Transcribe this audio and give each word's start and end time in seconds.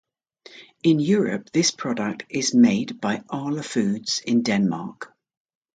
In 0.81 0.99
Europe 0.99 1.51
this 1.51 1.69
product 1.69 2.25
is 2.27 2.55
made 2.55 2.99
by 2.99 3.21
Arla 3.29 3.61
Foods 3.61 4.19
in 4.25 4.41
Denmark. 4.41 5.13